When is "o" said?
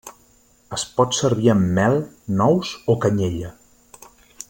2.95-2.97